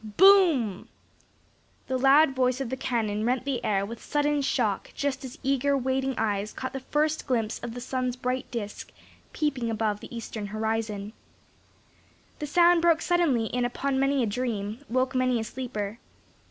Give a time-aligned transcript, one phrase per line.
[0.17, 0.89] "BOOM!"
[1.85, 5.77] The loud voice of the cannon rent the air with sudden shock just as eager
[5.77, 8.91] waiting eyes caught the first glimpse of the sun's bright disc
[9.31, 11.13] peeping above the eastern horizon.
[12.39, 15.99] The sound broke suddenly in upon many a dream, woke many a sleeper.